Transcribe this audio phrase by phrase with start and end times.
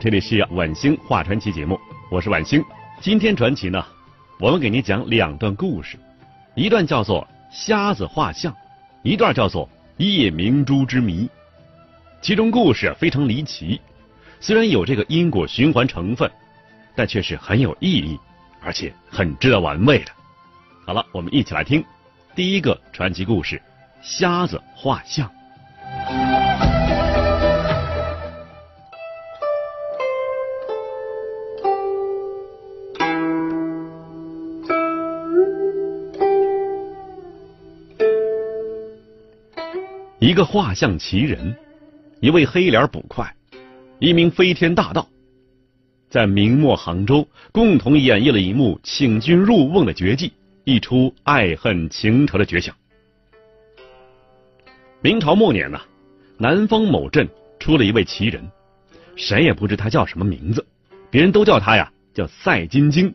[0.00, 1.76] 这里是晚星画传奇节目，
[2.08, 2.64] 我是晚星。
[3.00, 3.84] 今天传奇呢，
[4.38, 5.98] 我们给您讲两段故事，
[6.54, 8.54] 一段叫做瞎子画像，
[9.02, 11.28] 一段叫做夜明珠之谜。
[12.22, 13.80] 其中故事非常离奇，
[14.38, 16.30] 虽然有这个因果循环成分，
[16.94, 18.16] 但却是很有意义，
[18.62, 20.12] 而且很值得玩味的。
[20.86, 21.84] 好了，我们一起来听
[22.36, 23.60] 第一个传奇故事：
[24.00, 25.28] 瞎子画像。
[40.20, 41.56] 一个画像奇人，
[42.20, 43.32] 一位黑脸捕快，
[44.00, 45.08] 一名飞天大盗，
[46.10, 50.32] 在明末杭州共同演绎了一幕请君入瓮的绝技，
[50.64, 52.74] 一出爱恨情仇的绝响。
[55.00, 55.80] 明朝末年呢，
[56.36, 57.28] 南方某镇
[57.60, 58.44] 出了一位奇人，
[59.14, 60.66] 谁也不知他叫什么名字，
[61.10, 63.14] 别人都叫他呀叫赛金睛。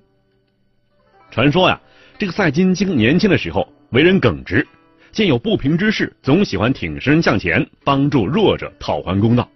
[1.29, 1.81] 传说呀，
[2.17, 4.65] 这个赛金睛年轻的时候为人耿直。
[5.13, 9.47] 见有不平之事，总喜欢挺身向前，帮助弱者讨还公道。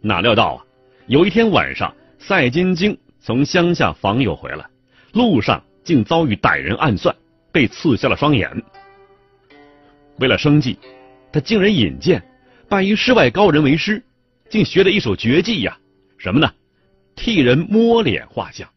[0.00, 0.64] 哪料到啊，
[1.06, 4.66] 有一天晚上，赛金经从乡下访友回来，
[5.12, 7.14] 路上竟遭遇歹人暗算，
[7.52, 8.50] 被刺瞎了双眼。
[10.18, 10.76] 为了生计，
[11.32, 12.20] 他竟然引荐
[12.68, 14.02] 拜一世外高人为师，
[14.48, 15.78] 竟学了一手绝技呀！
[16.18, 16.52] 什么呢？
[17.14, 18.68] 替人摸脸画像。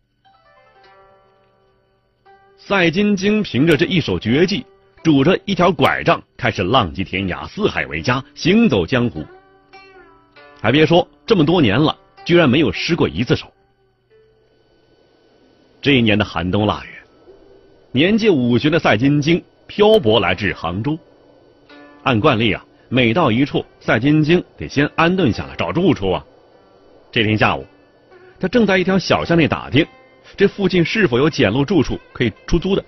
[2.57, 4.63] 赛金经凭着这一手绝技。
[5.03, 9.21] 拄着一条拐杖，开始浪迹天涯、四海为家、行走江湖。
[10.61, 13.51] 还别说，这么多年了，居然没有失过一次手。
[15.81, 16.91] 这一年的寒冬腊月，
[17.91, 20.97] 年届五旬的赛金晶漂泊来至杭州。
[22.03, 26.25] 按惯例啊，每到一处，赛金晶得先安顿下来找住处啊。
[27.11, 27.65] 这天下午，
[28.39, 29.85] 他正在一条小巷内打听，
[30.37, 32.81] 这附近是否有简陋住处可以出租的。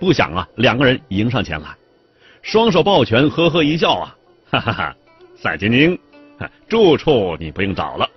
[0.00, 1.68] 不想啊，两个人迎上前来，
[2.40, 4.16] 双手抱拳，呵呵一笑啊，
[4.50, 4.96] 哈哈哈！
[5.36, 5.98] 赛金晶，
[6.68, 8.08] 住处你不用找了，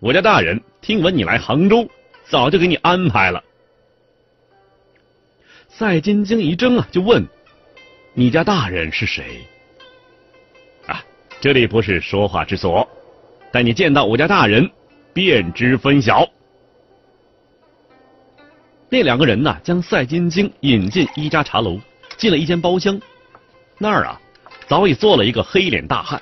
[0.00, 1.88] 我家大人听闻你来杭州，
[2.24, 3.42] 早就给你安排了。
[5.68, 7.24] 赛金晶一怔啊，就问
[8.14, 9.46] ：“你家大人是谁？”
[10.86, 11.02] 啊，
[11.40, 12.86] 这里不是说话之所，
[13.52, 14.68] 待你见到我家大人，
[15.12, 16.28] 便知分晓。
[18.92, 21.80] 那两个人呢，将赛金晶引进一家茶楼，
[22.18, 23.00] 进了一间包厢。
[23.78, 24.20] 那儿啊，
[24.66, 26.20] 早已坐了一个黑脸大汉，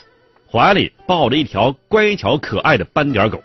[0.48, 3.42] 怀里抱着一条乖巧可爱的斑点狗。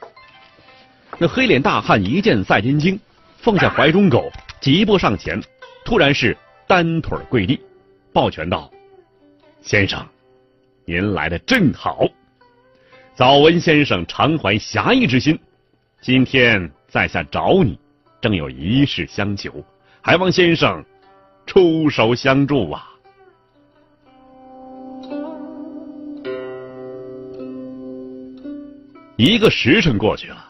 [1.18, 3.00] 那黑脸大汉一见赛金晶，
[3.40, 4.32] 放下怀中狗，
[4.62, 5.42] 疾步上前，
[5.84, 6.38] 突然是
[6.68, 7.60] 单腿跪地，
[8.14, 8.70] 抱拳道
[9.64, 10.06] ：“先生，
[10.86, 12.06] 您来的正好。
[13.16, 15.40] 早闻先生常怀侠义之心，
[16.00, 17.76] 今天在下找你。”
[18.22, 19.64] 正有一事相求，
[20.02, 20.84] 还望先生
[21.46, 22.90] 出手相助啊！
[29.16, 30.46] 一个时辰过去了，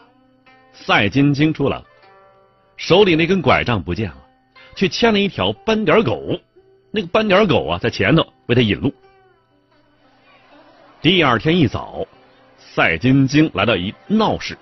[0.72, 1.84] 赛金晶出来了，
[2.76, 4.16] 手里那根拐杖不见了，
[4.74, 6.38] 却牵了一条斑点狗。
[6.90, 8.92] 那个斑点狗啊，在前头为他引路。
[11.02, 12.06] 第二天一早，
[12.58, 14.56] 赛金晶来到一闹市，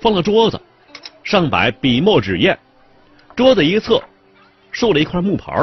[0.00, 0.60] 放了桌子。
[1.22, 2.56] 上摆笔墨纸砚，
[3.36, 4.02] 桌子一侧
[4.70, 5.54] 竖了一块木牌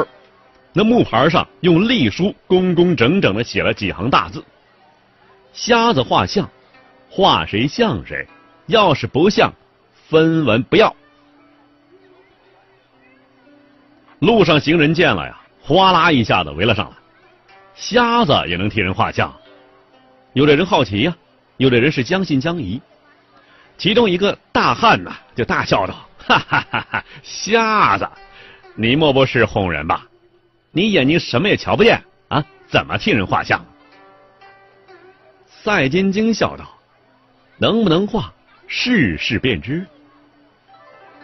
[0.72, 4.42] 那木牌上用隶书工工整整的写了几行大字
[5.52, 6.48] ：“瞎子画像，
[7.08, 8.26] 画谁像谁，
[8.66, 9.52] 要是不像，
[10.08, 10.94] 分文不要。”
[14.20, 16.96] 路上行人见了呀，哗啦一下子围了上来。
[17.74, 19.34] 瞎子也能替人画像？
[20.34, 21.16] 有的人好奇呀，
[21.56, 22.80] 有的人是将信将疑。
[23.80, 27.04] 其中一个大汉呐，就大笑道：“哈哈哈哈！
[27.22, 28.06] 瞎子，
[28.74, 30.06] 你莫不是哄人吧？
[30.70, 32.44] 你眼睛什么也瞧不见啊？
[32.68, 33.64] 怎么替人画像？”
[35.48, 36.66] 赛金晶笑道
[37.56, 38.30] ：“能不能画，
[38.66, 39.86] 试试便知。”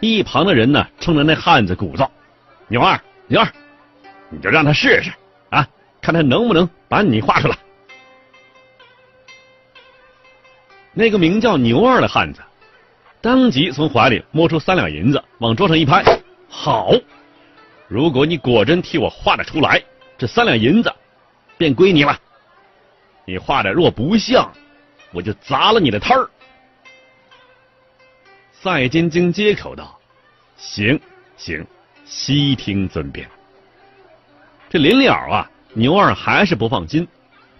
[0.00, 2.08] 一旁的人呢，冲着那汉子鼓噪
[2.68, 3.46] ：“牛二，牛二，
[4.30, 5.12] 你就让他试试
[5.50, 5.68] 啊，
[6.00, 7.58] 看他能不能把你画出来。”
[10.98, 12.40] 那个名叫牛二的汉子，
[13.20, 16.02] 当即从怀里摸出三两银子，往桌上一拍
[16.48, 16.90] ：“好！
[17.86, 19.82] 如果你果真替我画得出来，
[20.16, 20.90] 这三两银子
[21.58, 22.18] 便归你了。
[23.26, 24.50] 你画的若不像，
[25.12, 26.30] 我就砸了你的摊儿。”
[28.58, 29.98] 赛金晶接口道
[30.56, 30.98] ：“行
[31.36, 31.62] 行，
[32.06, 33.28] 悉听尊便。”
[34.70, 37.06] 这临了啊，牛二还是不放心，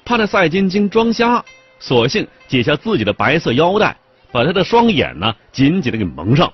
[0.07, 1.45] 怕这赛金晶装瞎，
[1.79, 3.97] 索性解下自己的白色腰带，
[4.33, 6.53] 把他的双眼呢紧紧的给蒙上。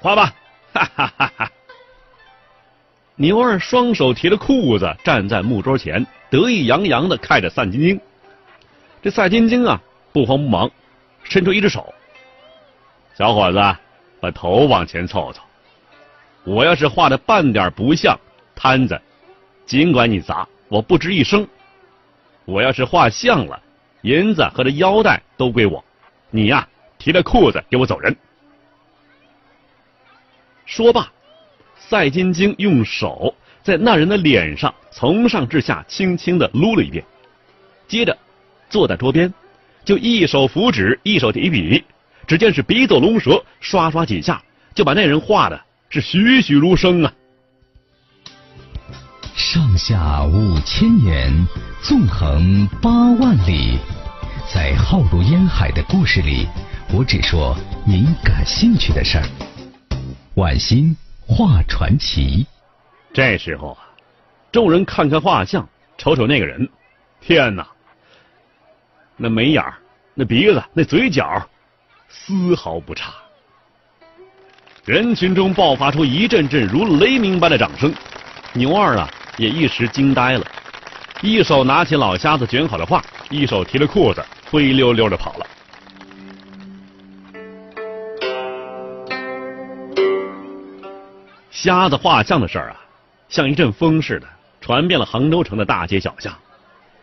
[0.00, 0.34] 画吧，
[0.72, 1.50] 哈哈哈哈！
[3.16, 8.00] 牛二双手提着裤子站在木桌前，得意洋洋的看着赛金晶。
[9.02, 9.80] 这赛金晶啊，
[10.12, 10.70] 不慌不忙，
[11.22, 11.92] 伸出一只手。
[13.16, 13.58] 小伙子，
[14.20, 15.42] 把头往前凑凑。
[16.44, 18.18] 我要是画的半点不像，
[18.56, 19.00] 摊子
[19.66, 21.46] 尽管你砸，我不吱一声。
[22.44, 23.62] 我要是画像了，
[24.02, 25.84] 银子和这腰带都归我。
[26.30, 26.68] 你呀，
[26.98, 28.16] 提着裤子给我走人。
[30.66, 31.10] 说罢，
[31.76, 37.04] 赛金晶用手在那人的脸上从上至下轻轻的撸了一遍，
[37.86, 38.16] 接着
[38.70, 39.32] 坐在桌边，
[39.84, 41.84] 就一手扶纸，一手提笔。
[42.26, 44.40] 只见是笔走龙蛇，刷刷几下
[44.74, 45.60] 就把那人画的
[45.90, 47.12] 是栩栩如生啊！
[49.52, 51.30] 上下五千年，
[51.82, 52.90] 纵横八
[53.20, 53.78] 万里，
[54.50, 56.48] 在浩如烟海的故事里，
[56.90, 57.54] 我只说
[57.84, 59.24] 您感兴趣的事儿。
[60.36, 60.96] 晚星
[61.26, 62.46] 画传奇。
[63.12, 63.84] 这时候啊，
[64.50, 65.68] 众人看看画像，
[65.98, 66.66] 瞅瞅那个人，
[67.20, 67.68] 天哪！
[69.18, 69.74] 那眉眼儿
[70.14, 71.46] 那鼻子，那嘴角。
[72.08, 73.12] 丝毫不差，
[74.86, 77.92] 人群中爆发出一阵阵如雷鸣般的掌声。
[78.54, 80.46] 牛二啊，也一时惊呆了，
[81.22, 85.46] 一手拿起老瞎子卷好的画，一手提着裤子，灰溜溜的跑了。
[91.50, 92.80] 瞎子画像的事儿啊，
[93.28, 94.26] 像一阵风似的
[94.60, 96.36] 传遍了杭州城的大街小巷，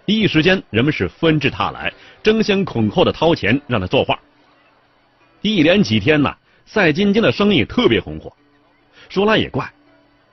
[0.05, 1.91] 一时间人们是纷至沓来，
[2.21, 4.19] 争先恐后的掏钱让他作画。
[5.41, 6.35] 一连几天呢，
[6.65, 8.31] 赛金晶的生意特别红火。
[9.07, 9.71] 说来也怪，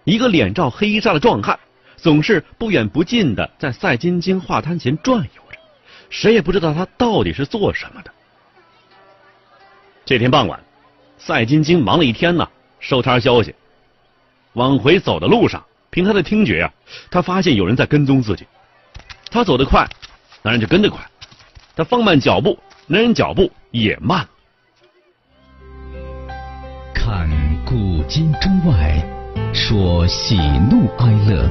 [0.03, 1.57] 一个脸罩黑纱的壮汉，
[1.97, 5.59] 总是不远不近的在赛金晶画摊前转悠着，
[6.11, 8.11] 谁也不知道他到底是做什么的。
[10.05, 10.61] 这天傍晚，
[11.19, 12.49] 赛金晶忙了一天呢，
[12.79, 13.55] 收摊消息。
[14.53, 16.73] 往回走的路上，凭他的听觉啊，
[17.11, 18.47] 他发现有人在跟踪自己。
[19.31, 19.87] 他走得快，
[20.43, 21.01] 男人就跟得快；
[21.75, 24.27] 他放慢脚步，男人脚步也慢。
[26.95, 27.29] 看
[27.65, 29.05] 古今中外，
[29.53, 30.37] 说喜
[30.71, 31.51] 怒哀乐，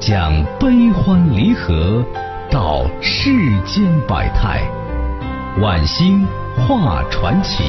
[0.00, 2.04] 讲悲欢离合，
[2.50, 3.30] 道世
[3.64, 4.68] 间百态，
[5.62, 6.26] 晚星
[6.56, 7.62] 画传奇。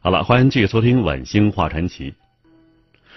[0.00, 2.14] 好了，欢迎继续收听晚星画传奇。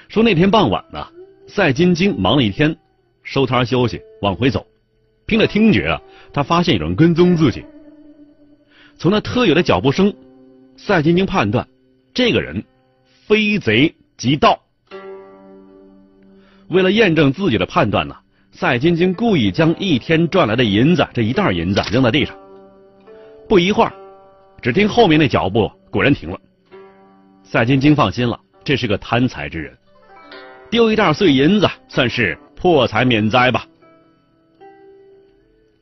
[0.09, 1.07] 说那天傍晚呢，
[1.47, 2.75] 赛金晶忙了一天，
[3.21, 4.65] 收摊休息，往回走，
[5.27, 6.01] 凭着听觉啊，
[6.33, 7.63] 他发现有人跟踪自己。
[8.97, 10.13] 从那特有的脚步声，
[10.75, 11.67] 赛金晶判断，
[12.13, 12.65] 这个人
[13.27, 14.59] 非贼即盗。
[16.73, 18.15] 为了验证自己的判断呢，
[18.51, 22.35] 赛金晶故意将一天赚来的银子这一袋银子扔在地上。
[23.47, 23.93] 不一会儿，
[24.59, 26.39] 只听后面那脚步果然停了。
[27.43, 29.71] 赛金晶放心了，这是个贪财之人，
[30.71, 33.67] 丢一袋碎银子算是破财免灾吧。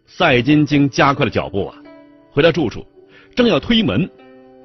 [0.06, 1.76] 赛金晶加快了脚步啊，
[2.32, 2.86] 回到住处。
[3.34, 4.10] 正要推门，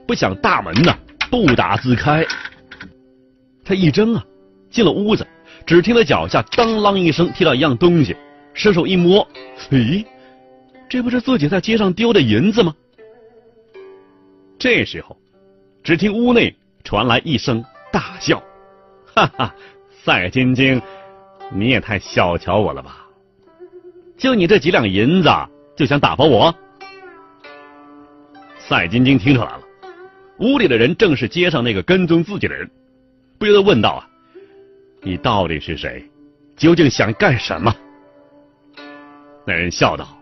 [0.09, 0.92] 不想大门呢
[1.30, 2.26] 不打自开。
[3.64, 4.25] 他一睁啊，
[4.71, 5.25] 进了屋子，
[5.66, 8.16] 只听他脚下当啷一声踢到一样东西，
[8.54, 9.26] 伸手一摸，
[9.70, 10.06] 咦，
[10.88, 12.73] 这不是自己在街上丢的银子吗？
[14.58, 15.16] 这时候，
[15.82, 16.54] 只听屋内
[16.85, 18.40] 传来一声大笑
[19.12, 19.54] ：“哈哈，
[20.04, 20.80] 赛金晶，
[21.52, 23.04] 你也太小瞧我了吧？
[24.16, 25.28] 就你这几两银子，
[25.76, 26.54] 就想打发我？”
[28.56, 29.61] 赛金晶听出来了，
[30.38, 32.70] 屋里的人正是街上那个跟踪自己的人，
[33.37, 34.08] 不由得问道：“啊，
[35.06, 36.04] 你到底是谁？
[36.56, 37.72] 究竟想干什么？”
[39.46, 40.20] 那人笑道：“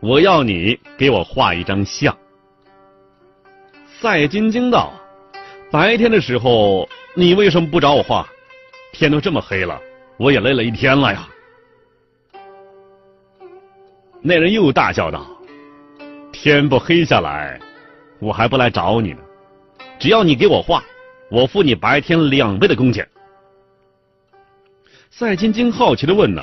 [0.00, 2.14] 我要你给我画一张像。”
[4.02, 4.92] 赛金晶道
[5.72, 8.28] ：“白天的时候你为什么不找我画？
[8.92, 9.80] 天都这么黑了，
[10.18, 11.26] 我也累了一天了呀。”
[14.20, 15.26] 那人又大笑道
[16.32, 17.58] ：“天不黑下来，
[18.18, 19.20] 我还不来找你呢。
[19.98, 20.84] 只要你给我画，
[21.30, 23.08] 我付你白天两倍的工钱。”
[25.14, 26.42] 赛金晶好奇的问：“呢，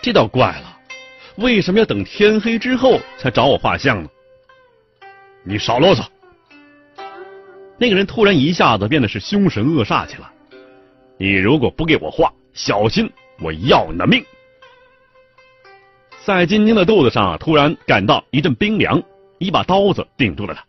[0.00, 0.78] 这倒怪了，
[1.36, 4.08] 为什么要等天黑之后才找我画像呢？”
[5.44, 6.06] 你少啰嗦！
[7.76, 10.26] 那个人突然一下子变得是凶神恶煞起来。
[11.18, 14.24] 你如果不给我画，小心我要你的命！
[16.24, 19.02] 赛金晶的肚子上突然感到一阵冰凉，
[19.36, 20.64] 一把刀子顶住了他。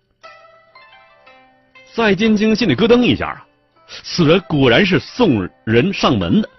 [1.86, 3.48] 赛金晶心里咯噔一下啊，
[3.88, 6.50] 此人果然是送人上门的，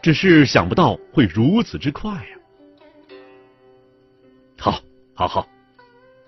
[0.00, 3.16] 只是想不到会如此之快呀！
[4.58, 4.80] 好，
[5.14, 5.48] 好，好，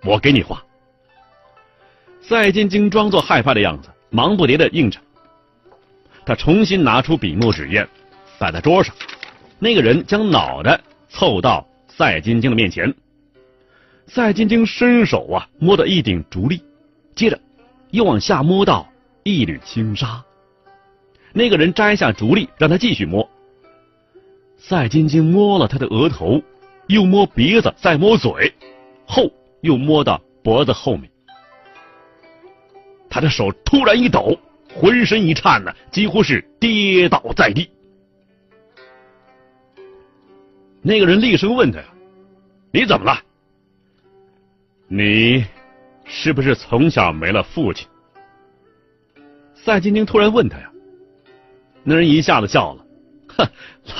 [0.04, 0.62] 我给你画。
[2.20, 5.00] 赛金晶装作害怕的样子，忙不迭的应着。
[6.24, 7.88] 他重新拿出笔墨纸砚，
[8.38, 8.94] 摆在桌上。
[9.58, 12.94] 那个人将脑袋凑到赛金晶的面前。
[14.06, 16.62] 赛金晶伸手啊，摸到一顶竹笠，
[17.14, 17.40] 接着
[17.90, 18.88] 又往下摸到
[19.22, 20.22] 一缕轻纱。
[21.32, 23.28] 那个人摘下竹笠，让他继续摸。
[24.60, 26.40] 赛金晶摸了他的额头，
[26.86, 28.54] 又摸鼻子，再摸嘴，
[29.06, 31.10] 后又摸到脖子后面。
[33.08, 34.38] 他的手突然一抖。
[34.72, 37.68] 浑身一颤呢，几乎是跌倒在地。
[40.80, 41.86] 那个人厉声问他：“呀
[42.70, 43.20] ：“你怎么了？
[44.86, 45.44] 你
[46.04, 47.88] 是不是从小没了父亲？”
[49.56, 50.70] 赛金晶突然问他呀，
[51.82, 52.86] 那人一下子笑了
[53.36, 53.48] ：“哼，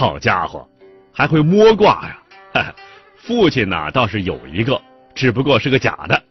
[0.01, 0.69] 老家伙，
[1.13, 2.23] 还会摸卦呀？
[2.53, 2.75] 哈 哈
[3.17, 4.81] 父亲呐倒是有一个，
[5.15, 6.23] 只不过是个假的。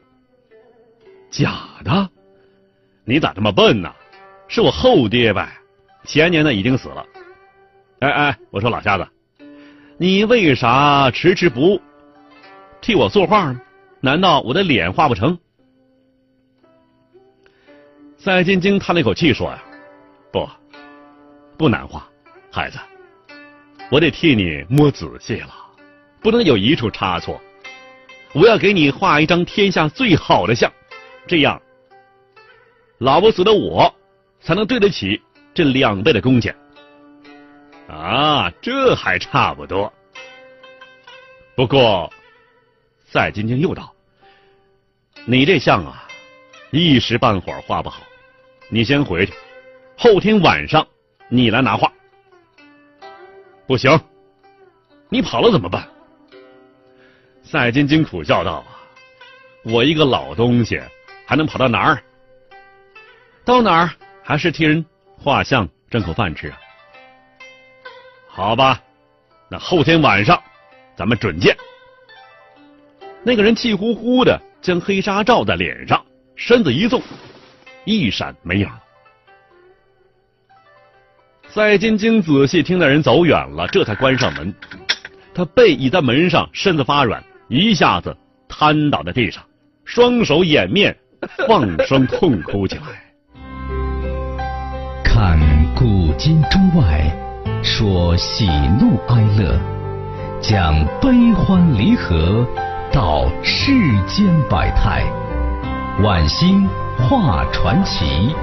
[1.29, 1.53] 假
[1.83, 2.09] 的？
[3.05, 3.93] 你咋这么笨呢？”
[4.51, 5.47] 是我后爹呗，
[6.05, 7.05] 前年呢已经死了。
[7.99, 9.07] 哎哎，我说老瞎子，
[9.97, 11.79] 你为啥迟迟不
[12.81, 13.61] 替我作画呢？
[14.01, 15.37] 难道我的脸画不成？
[18.17, 19.63] 赛金晶叹了一口气说呀
[20.33, 20.49] ：“不，
[21.57, 22.09] 不难画，
[22.51, 22.77] 孩子，
[23.91, 25.53] 我得替你摸仔细了，
[26.21, 27.41] 不能有一处差错。
[28.33, 30.71] 我要给你画一张天下最好的像，
[31.27, 31.61] 这样
[32.99, 33.93] 老不死的我。”
[34.41, 35.21] 才能对得起
[35.53, 36.55] 这两倍的工钱
[37.89, 38.49] 啊！
[38.61, 39.91] 这还差不多。
[41.55, 42.09] 不过，
[43.05, 43.93] 赛金晶又道
[45.27, 46.07] ：“你这像啊，
[46.71, 48.01] 一时半会儿画不好，
[48.69, 49.33] 你先回去，
[49.97, 50.87] 后天晚上
[51.27, 51.91] 你来拿画。”
[53.69, 54.01] 不行，
[55.09, 55.87] 你跑了怎么办？
[57.43, 58.65] 赛金金苦笑道：“，
[59.63, 60.81] 我一个老东西，
[61.23, 62.03] 还能跑到哪儿？
[63.45, 63.91] 到哪儿？”
[64.25, 64.83] 还是替人
[65.15, 66.57] 画像挣口饭吃啊？
[68.27, 68.81] 好吧，
[69.51, 70.41] 那后天晚上
[70.95, 71.55] 咱们准见。
[73.21, 76.03] 那个人气呼呼的将黑纱罩在脸上，
[76.35, 76.99] 身子一纵，
[77.85, 78.81] 一闪没影了。
[81.51, 84.53] 赛金晶仔细听那人走远了，这才关上门。
[85.33, 88.15] 他背倚在门上，身子发软，一下子
[88.47, 89.43] 瘫倒在地上，
[89.83, 90.95] 双手掩面，
[91.47, 92.83] 放声痛哭起来。
[95.03, 95.39] 看
[95.75, 97.11] 古今中外，
[97.63, 98.45] 说喜
[98.79, 99.59] 怒哀乐，
[100.39, 102.45] 讲悲欢离合，
[102.93, 103.71] 道世
[104.05, 105.03] 间百态，
[106.03, 108.35] 晚星画传奇。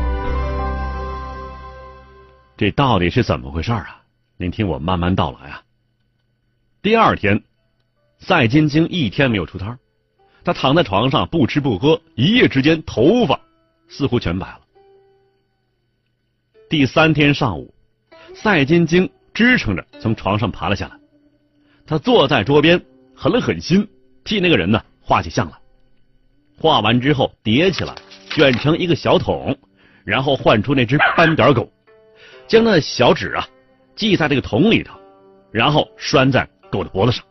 [2.57, 4.03] 这到底是怎么回事啊？
[4.39, 5.63] 您听我慢慢道来啊。
[6.81, 7.43] 第二天，
[8.19, 9.79] 赛金晶一天没有出摊
[10.43, 13.39] 他躺在床上不吃不喝，一夜之间头发
[13.89, 14.61] 似乎全白了。
[16.71, 17.75] 第三天上午，
[18.35, 20.97] 赛金晶支撑着从床上爬了下来。
[21.87, 22.83] 他坐在桌边，
[23.15, 23.87] 狠了狠心，
[24.25, 25.57] 替那个人呢画起像来。
[26.59, 27.95] 画完之后，叠起来，
[28.31, 29.59] 卷成一个小桶，
[30.05, 31.71] 然后换出那只斑点狗，
[32.47, 33.47] 将那小纸啊
[33.97, 34.99] 系在这个桶里头，
[35.51, 37.25] 然后拴在狗的脖子上。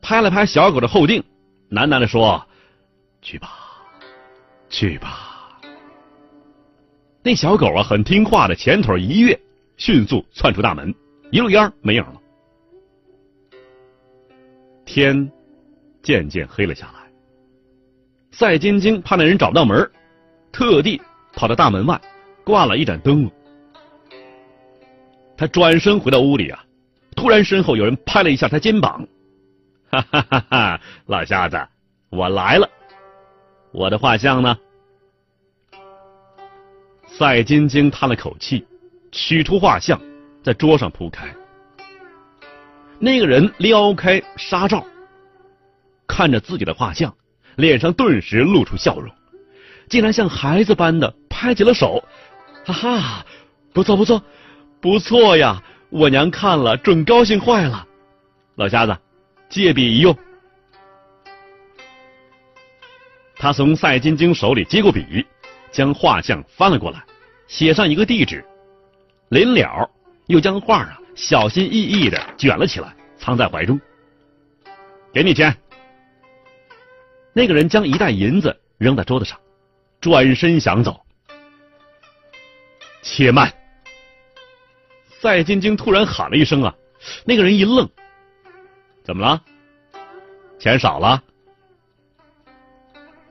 [0.00, 1.22] 拍了拍小狗的后腚，
[1.70, 2.44] 喃喃的说
[3.22, 3.48] ：“去吧，
[4.68, 5.60] 去吧。”
[7.22, 9.40] 那小狗啊，很听话的，前腿一跃，
[9.76, 10.92] 迅速窜出大门，
[11.30, 12.20] 一路烟没影了。
[14.84, 15.30] 天
[16.02, 17.00] 渐渐黑了下来。
[18.32, 19.88] 赛金晶怕那人找不到门，
[20.50, 21.00] 特地
[21.32, 22.00] 跑到大门外，
[22.44, 23.30] 挂了一盏灯。
[25.36, 26.64] 他转身回到屋里啊，
[27.16, 29.06] 突然身后有人拍了一下他肩膀，
[29.90, 30.80] 哈哈哈哈！
[31.06, 31.60] 老瞎子，
[32.10, 32.68] 我来了，
[33.72, 34.56] 我的画像呢？
[37.06, 38.64] 赛金晶叹了口气，
[39.10, 40.00] 取出画像，
[40.42, 41.26] 在桌上铺开。
[42.98, 44.86] 那个人撩开纱罩，
[46.06, 47.12] 看着自己的画像，
[47.56, 49.12] 脸上顿时露出笑容，
[49.88, 52.02] 竟然像孩子般的拍起了手，
[52.64, 53.26] 哈哈，
[53.72, 54.22] 不错不错，
[54.80, 55.62] 不错呀！
[55.90, 57.86] 我娘看了准高兴坏了。
[58.54, 58.96] 老瞎子，
[59.48, 60.16] 借笔一用。
[63.36, 65.26] 他从赛金晶手里接过笔，
[65.70, 67.02] 将画像翻了过来，
[67.46, 68.44] 写上一个地址，
[69.30, 69.90] 临了
[70.28, 73.78] 又将画啊小心翼翼的卷了起来，藏在怀中。
[75.12, 75.54] 给你钱。
[77.34, 79.38] 那个人将一袋银子扔在桌子上，
[80.00, 80.98] 转身想走。
[83.02, 83.52] 且慢！
[85.20, 86.74] 赛金晶突然喊了一声啊，
[87.24, 87.88] 那个人一愣。
[89.04, 89.42] 怎么了？
[90.58, 91.22] 钱少了？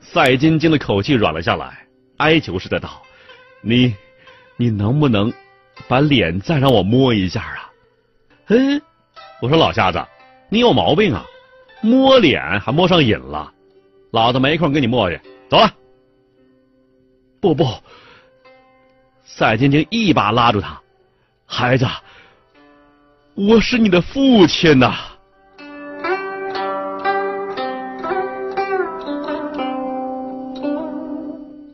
[0.02, 1.88] 赛金晶的口气软了下来，
[2.18, 3.02] 哀求似的道
[3.64, 3.96] ：“你，
[4.58, 5.32] 你能不能
[5.88, 7.72] 把脸再让我摸一下啊？”
[8.48, 8.82] 嗯，
[9.42, 10.06] 我说老瞎子，
[10.50, 11.26] 你有毛病啊！
[11.82, 13.52] 摸脸还摸上瘾了，
[14.12, 15.74] 老子没空跟你磨叽，走了。
[17.40, 17.64] 不不，
[19.34, 20.80] 赛晶晶一把拉住他，
[21.46, 21.88] 孩子，
[23.34, 24.94] 我是你的父亲呐。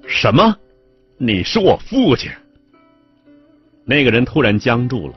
[0.07, 0.55] 什么？
[1.17, 2.31] 你是我父亲？
[3.85, 5.15] 那个人突然僵住了。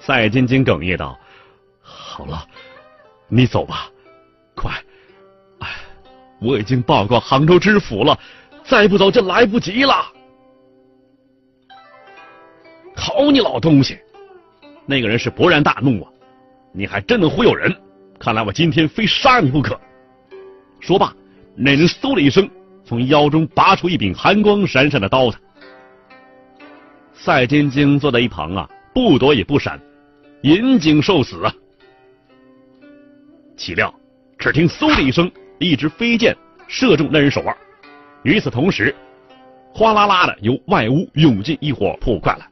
[0.00, 1.16] 赛金金哽咽道
[1.80, 2.44] ：“好了，
[3.28, 3.88] 你走吧，
[4.56, 4.72] 快！
[5.60, 5.68] 哎，
[6.40, 8.18] 我已经报告杭州知府了，
[8.64, 9.94] 再不走就来不及了。”
[13.00, 13.98] 好你老东西！
[14.84, 16.12] 那个人是勃然大怒啊！
[16.70, 17.74] 你还真能忽悠人！
[18.18, 19.80] 看来我今天非杀你不可！
[20.80, 21.14] 说罢，
[21.56, 22.48] 那人嗖的一声。
[22.84, 25.38] 从腰中拔出一柄寒光闪闪的刀子，
[27.14, 29.80] 赛金晶坐在一旁啊，不躲也不闪，
[30.42, 31.54] 引颈受死啊！
[33.56, 33.94] 岂料，
[34.38, 36.36] 只听嗖的一声，一支飞箭
[36.66, 37.56] 射中那人手腕，
[38.24, 38.92] 与此同时，
[39.72, 42.49] 哗啦啦的由外屋涌进一伙破快来，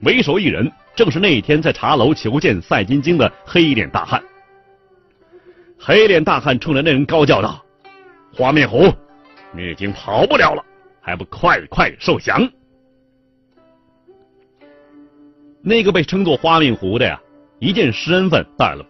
[0.00, 4.22] 为首一人正是那天在茶楼求见赛金晶的黑脸大汉。
[5.78, 7.64] 黑脸大汉冲着那人高叫道
[8.32, 8.92] ：“花面虎！”
[9.52, 10.64] 你已经跑不了了，
[11.00, 12.48] 还不快快受降？
[15.62, 17.20] 那个被称作花面狐的呀，
[17.58, 18.86] 一见身份到了，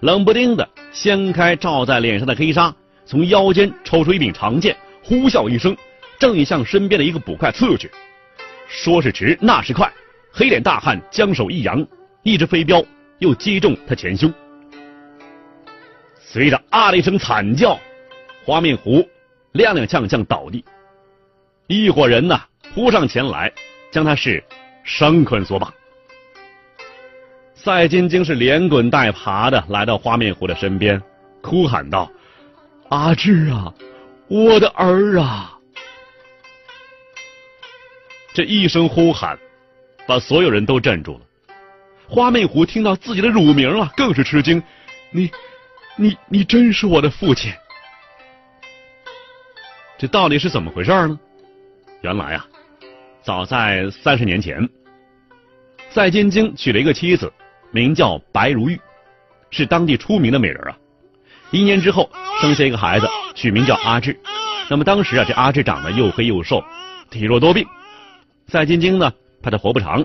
[0.00, 2.74] 冷不丁的掀开罩在脸上的黑纱，
[3.06, 5.76] 从腰间抽出一柄长剑，呼啸一声，
[6.18, 7.90] 正向身边的一个捕快刺去。
[8.66, 9.90] 说时迟，那时快，
[10.32, 11.86] 黑脸大汉将手一扬，
[12.22, 12.82] 一只飞镖
[13.18, 14.32] 又击中他前胸。
[16.18, 17.78] 随着啊的一声惨叫，
[18.44, 19.06] 花面狐。
[19.52, 20.64] 踉踉跄跄倒地，
[21.66, 22.40] 一伙人呐
[22.72, 23.52] 扑上前来，
[23.90, 24.42] 将他是
[24.82, 25.70] 绳捆索绑。
[27.52, 30.98] 赛金晶是连滚带爬的来到花面狐的身边，
[31.42, 32.10] 哭喊道
[32.88, 33.74] ：“阿志啊，
[34.26, 35.58] 我的儿啊！”
[38.32, 39.38] 这一声呼喊，
[40.12, 41.20] 把所有人都镇住了。
[42.06, 44.62] 花媚虎听到自己的乳名啊，更是吃惊
[45.10, 45.30] ：“你，
[45.96, 47.50] 你，你真是我的父亲！”
[49.96, 51.18] 这到底是怎么回事呢？
[52.02, 52.46] 原来啊，
[53.22, 54.68] 早在三十年前，
[55.88, 57.32] 赛金晶娶了一个妻子，
[57.70, 58.78] 名叫白如玉，
[59.50, 60.76] 是当地出名的美人啊。
[61.52, 62.10] 一年之后，
[62.42, 64.14] 生下一个孩子，取名叫阿志。
[64.68, 66.62] 那么当时啊，这阿志长得又黑又瘦，
[67.10, 67.66] 体弱多病。
[68.48, 69.10] 赛金晶呢，
[69.42, 70.04] 怕他活不长，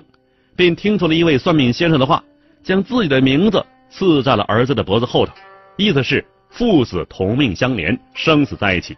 [0.56, 2.22] 便听从了一位算命先生的话，
[2.62, 5.32] 将自己的名字刺在了儿子的脖子后头，
[5.76, 8.96] 意思是父子同命相连，生死在一起。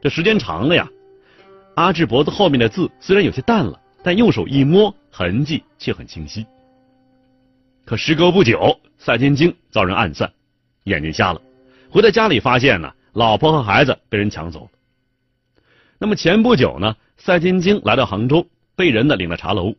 [0.00, 0.88] 这时间长了呀，
[1.74, 6.46] 阿志脖子后面的字虽然有些淡了，但用手一摸，痕迹却很清晰。
[7.84, 10.30] 可时隔不久，赛金晶遭人暗算，
[10.84, 11.40] 眼睛瞎了，
[11.90, 14.70] 回到家里发现呢，老婆和孩子被人抢走了。
[15.98, 18.46] 那么前不久呢，赛金晶来到杭州，
[18.78, 19.74] 被人呢领到茶楼，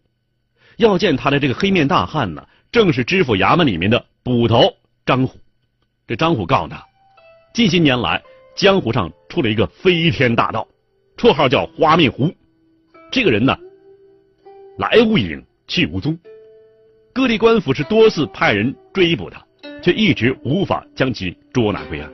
[0.76, 4.74] 要见他的这个黑面大汉呢，正是知府衙门里面的捕头
[5.06, 5.40] 张虎。
[6.06, 6.86] 这张虎告诉他，
[7.54, 8.22] 近些年来。
[8.56, 10.68] 江湖上出了一个飞天大盗，
[11.16, 12.30] 绰号叫花面狐。
[13.10, 13.58] 这个人呢，
[14.78, 16.20] 来无影去无踪，
[17.14, 19.42] 各地官府是多次派人追捕他，
[19.82, 22.12] 却一直无法将其捉拿归案。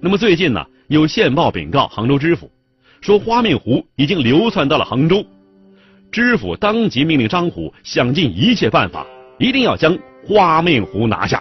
[0.00, 2.48] 那么最近呢，有线报禀告杭州知府，
[3.00, 5.26] 说花面狐已经流窜到了杭州。
[6.12, 9.06] 知府当即命令张虎想尽一切办法，
[9.38, 9.96] 一定要将
[10.26, 11.40] 花面狐拿下。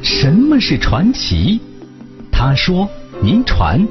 [0.00, 1.60] 什么是传奇？
[2.30, 2.88] 他说
[3.20, 3.84] ：“您传，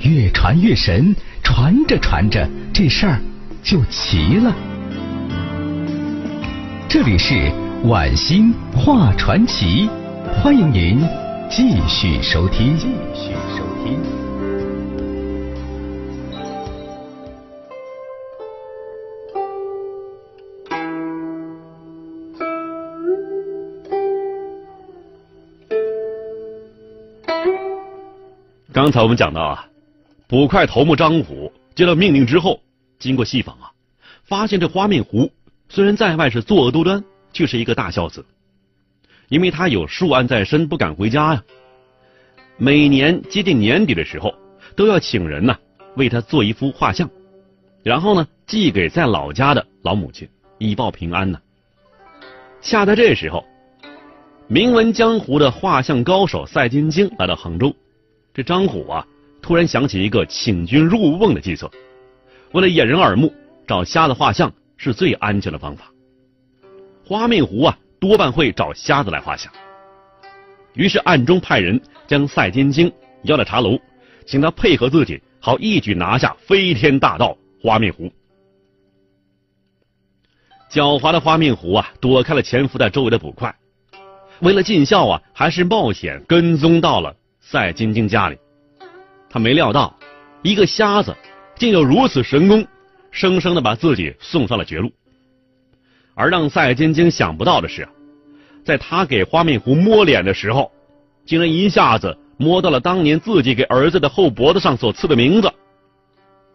[0.00, 3.20] 越传越神，传着传着，这事儿
[3.62, 4.56] 就齐了。”
[6.88, 7.52] 这里是
[7.84, 9.90] 晚星画传奇，
[10.40, 11.00] 欢迎您
[11.50, 12.76] 继续收听。
[12.76, 13.98] 继续收听。
[28.70, 29.66] 刚才我们讲到啊，
[30.28, 32.60] 捕快头目张虎接到命令之后，
[32.98, 33.72] 经过细访啊，
[34.22, 35.32] 发现这花面狐
[35.68, 38.24] 虽然在外是作恶多端，却是一个大孝子，
[39.28, 41.42] 因为他有数案在身，不敢回家呀。
[42.56, 44.34] 每年接近年底的时候，
[44.74, 45.56] 都要请人呢
[45.96, 47.08] 为他做一幅画像，
[47.82, 51.38] 然后呢寄给在老家的老母亲，以报平安呢。
[52.60, 53.44] 恰在这时候，
[54.48, 57.74] 名闻江湖的画像高手赛金星来到杭州。
[58.34, 59.06] 这张虎啊，
[59.42, 61.70] 突然想起一个请君入瓮的计策。
[62.52, 63.32] 为了掩人耳目，
[63.66, 65.92] 找瞎子画像是最安全的方法。
[67.04, 69.52] 花面狐啊，多半会找瞎子来画像。
[70.74, 73.78] 于是暗中派人将赛金星邀到茶楼，
[74.26, 78.12] 请他配合自己，好一举拿下飞天大盗花面狐。
[80.70, 83.54] 狡猾的花面狐啊，躲开了潜伏在周围的捕快，
[84.40, 87.14] 为了尽孝啊，还是冒险跟踪到了。
[87.40, 88.36] 赛金晶家里，
[89.30, 89.98] 他没料到，
[90.42, 91.16] 一个瞎子
[91.56, 92.66] 竟有如此神功，
[93.10, 94.92] 生生的把自己送上了绝路。
[96.18, 97.88] 而让赛金晶想不到的是，
[98.64, 100.72] 在他给花面狐摸脸的时候，
[101.24, 105.48] 竟然一下子摸到了当年自己给儿子的后脖子上所刺的名字。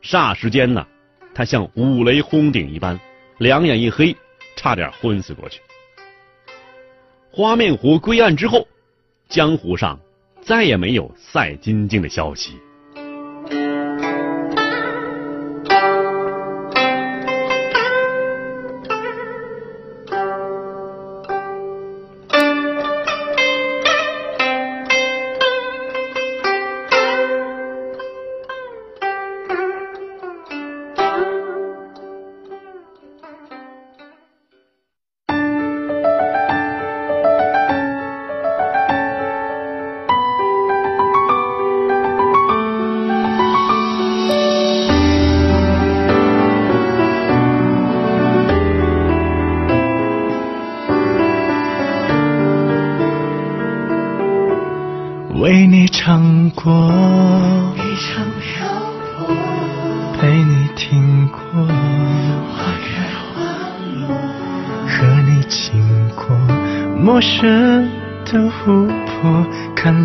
[0.02, 0.86] 霎时间呢，
[1.34, 2.99] 他像五雷轰顶一般，
[3.38, 4.13] 两眼一黑，
[4.58, 5.62] 差点昏死过去。
[7.32, 8.67] 花面狐归案之后，
[9.30, 9.97] 江湖上。
[10.45, 12.60] 再也没有赛金晶的消息。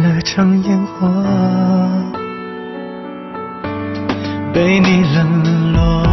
[0.03, 1.09] 了场烟火，
[4.53, 6.05] 被你冷落，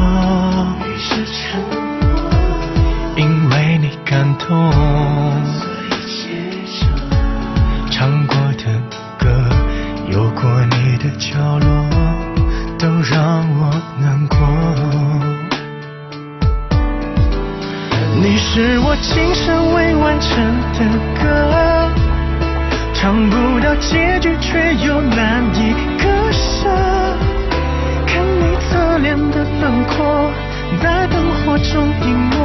[0.98, 1.60] 是沉
[2.02, 2.08] 默，
[3.18, 4.72] 因为你感动，
[6.06, 6.72] 所以，
[7.92, 8.64] 唱过的
[9.20, 9.26] 歌，
[10.10, 11.68] 有过你的角落，
[12.80, 13.62] 都让我
[14.00, 14.38] 难过。
[18.22, 20.30] 你是我今生未完成
[20.74, 20.80] 的
[21.22, 21.75] 歌，
[23.06, 26.68] 想不到结局却又难以割舍。
[28.08, 30.32] 看你侧脸的轮廓
[30.82, 32.36] 在灯火中隐没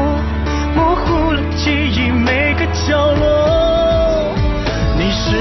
[0.76, 4.34] 模糊了记忆每个角落。
[4.98, 5.34] 你是